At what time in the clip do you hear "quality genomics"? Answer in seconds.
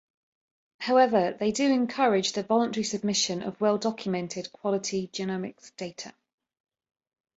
4.51-5.75